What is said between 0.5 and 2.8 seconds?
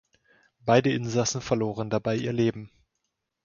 Beide Insassen verloren dabei ihr Leben.